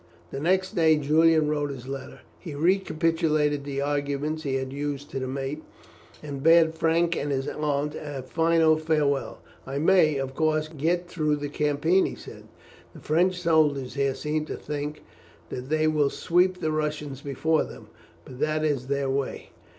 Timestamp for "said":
12.15-12.45